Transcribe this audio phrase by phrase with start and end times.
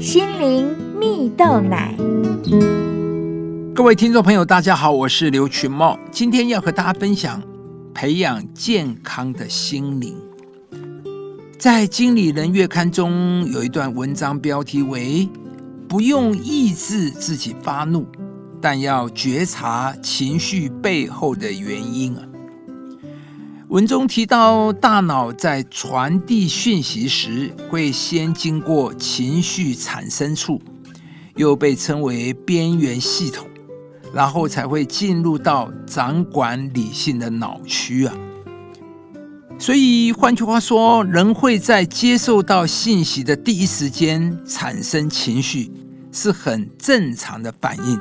[0.00, 1.94] 心灵蜜豆奶。
[3.74, 7.42] 各位听众朋友，大家好，我是刘群茂，今天要和大家分享
[7.92, 10.16] 培养健康的心灵。
[11.58, 15.28] 在《经理人月刊》中有一段文章，标题为
[15.86, 18.06] “不用抑制自己发怒，
[18.58, 22.22] 但要觉察情绪背后的原因”啊。
[23.70, 30.60] 文中提到，大脑在传递讯息时，会先经过情绪产生处，
[31.36, 33.46] 又被称为边缘系统，
[34.12, 38.14] 然后才会进入到掌管理性的脑区啊。
[39.56, 45.70] 所以，换句话说，人会在接受到信息的第一时间产生情绪，
[46.10, 48.00] 是很正常的反应，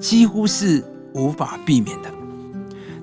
[0.00, 2.23] 几乎是无法避免的。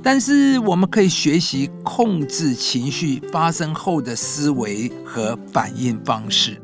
[0.04, 6.60] 但是，我们可以学习控制情绪发生后的思维和反应方式。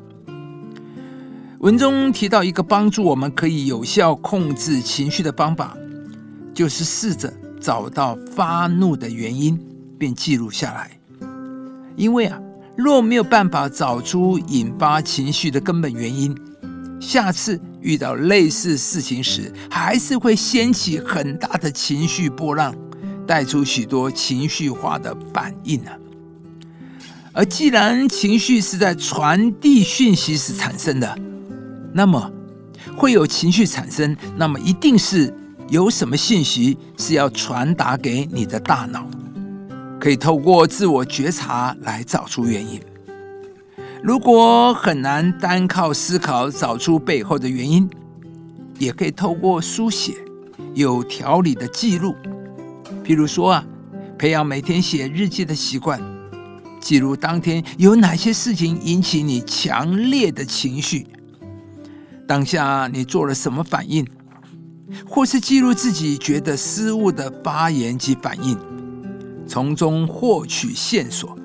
[1.59, 5.78] 文中提到一个帮助我们可以有效控制情绪的方法，
[6.53, 9.59] 就是试着找到发怒的原因，
[10.00, 10.92] 并记录下来。
[11.95, 12.39] 因为啊，
[12.76, 16.36] 若没有办法找出引发情绪的根本原因，
[17.00, 22.73] 下次遇到类似事情时，还是会掀起很大的情绪波浪。
[23.28, 25.92] 带出许多情绪化的反应呢。
[27.33, 31.16] 而既然情绪是在传递讯息时产生的，
[31.94, 32.31] 那么
[32.95, 35.31] 会有情绪产生，那么一定是
[35.70, 39.08] 有什么信息是要传达给你的大脑。
[40.00, 42.80] 可以透过自我觉察来找出原因。
[44.02, 47.89] 如果很难单靠思考找出背后的原因，
[48.80, 50.14] 也可以透过书写
[50.75, 52.16] 有条理的记录。
[53.03, 53.66] 譬如说啊，
[54.17, 56.02] 培养每天写日记的习惯，
[56.80, 61.08] 记录当天有哪些事情引起你强烈的情绪，
[62.27, 64.05] 当下你做了什么反应，
[65.08, 68.58] 或是记录自己觉得失误的发言及反应，
[69.47, 71.37] 从中获取线索，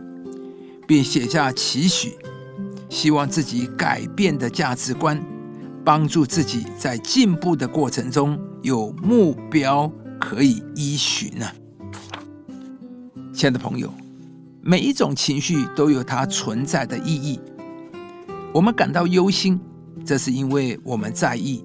[0.86, 2.16] 并写下期许，
[2.88, 5.20] 希望自己改变的价值观，
[5.84, 9.90] 帮助自己在进步的过程中有目标。
[10.22, 11.50] 可以依循呢，
[13.34, 13.92] 亲爱的朋友，
[14.62, 17.40] 每一种情绪都有它存在的意义。
[18.54, 19.60] 我们感到忧心，
[20.06, 21.64] 这是因为我们在意；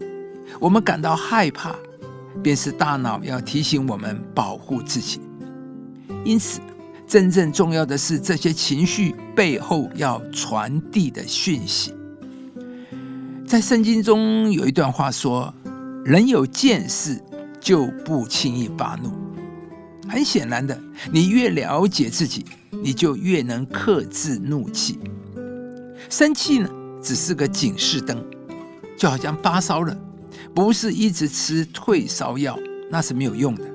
[0.59, 1.75] 我们感到害怕，
[2.41, 5.21] 便是大脑要提醒我们保护自己。
[6.25, 6.59] 因此，
[7.05, 11.93] 真正重要的是这些情绪背后要传递的讯息。
[13.45, 15.53] 在圣经中有一段话说
[16.03, 17.21] ：“人有见识。”
[17.67, 19.11] 就不轻易发怒。
[20.07, 22.45] 很显然的，你越了解自己，
[22.81, 24.97] 你就越能克制怒气。
[26.09, 26.69] 生气呢，
[27.03, 28.23] 只是个警示灯，
[28.95, 29.93] 就好像发烧了，
[30.55, 32.57] 不是一直吃退烧药，
[32.89, 33.65] 那是没有用的。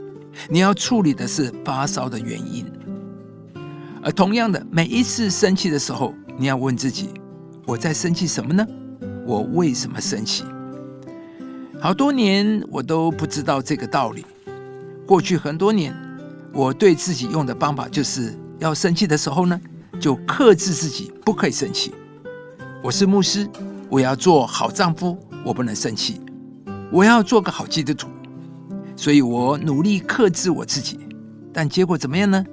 [0.49, 2.65] 你要处理的是发烧的原因。
[4.03, 7.11] 而同样的，每一次生气的时候，你要问自己：
[7.67, 8.67] 我在生气什么呢？
[9.27, 10.45] 我为什么生气？
[11.83, 14.25] 好多年我都不知道这个道理。
[15.05, 15.93] 过去很多年，
[16.53, 19.61] 我对自己用的方法就是要生气的时候呢，
[19.99, 21.93] 就克制自己，不可以生气。
[22.85, 23.51] 我是牧师，
[23.89, 26.21] 我要做好丈夫，我不能生气。
[26.93, 28.07] 我要做个好基督徒，
[28.95, 31.01] 所以我努力克制我自己。
[31.53, 32.45] 但结果怎么样呢？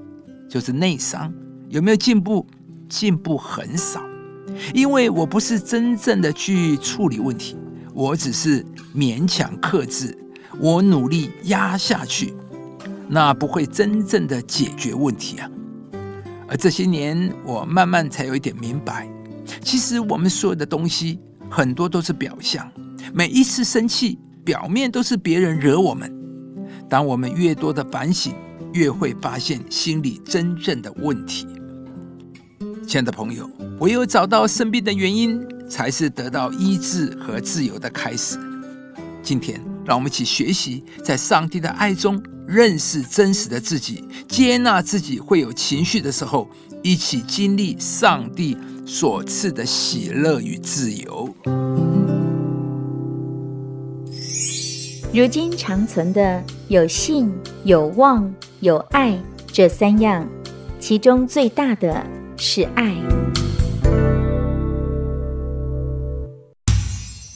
[0.50, 1.32] 就是内伤。
[1.68, 2.48] 有没有进步？
[2.90, 4.02] 进步很少，
[4.74, 7.56] 因为我不是真正的去处理问题。
[8.00, 8.66] 我只是
[8.96, 10.18] 勉强克制，
[10.58, 12.34] 我努力压下去，
[13.10, 15.52] 那不会真正的解决问题啊。
[16.48, 19.06] 而这些年，我慢慢才有一点明白，
[19.62, 22.72] 其实我们所有的东西很多都是表象，
[23.14, 26.10] 每一次生气，表面都是别人惹我们。
[26.90, 28.34] 当我们越多的反省，
[28.72, 31.46] 越会发现心里真正的问题。
[32.88, 33.52] 亲爱的朋友，
[33.82, 35.46] 唯有找到生病的原因。
[35.70, 38.38] 才是得到医治和自由的开始。
[39.22, 46.50] 今天，让我们一起学习，在上帝的爱中认识真实的自己，接纳自己会有情绪的时候，
[46.82, 51.36] 一起经历上帝所赐的喜乐与自由。
[55.14, 57.32] 如今长存的有信、
[57.64, 59.20] 有望、有爱
[59.52, 60.28] 这三样，
[60.80, 62.06] 其中最大的
[62.38, 63.19] 是爱。